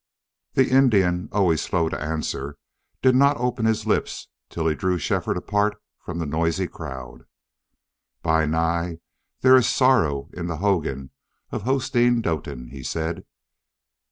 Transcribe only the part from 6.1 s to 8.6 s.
the noisy crowd. "Bi